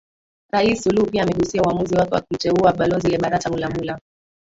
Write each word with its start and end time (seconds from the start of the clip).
Rais 0.51 0.81
suluhu 0.83 1.11
pia 1.11 1.23
amegusia 1.23 1.61
uamuzi 1.61 1.95
wake 1.95 2.13
wa 2.15 2.21
kumteua 2.21 2.73
Balozi 2.73 3.07
Lebarata 3.09 3.49
Mulamula 3.49 3.99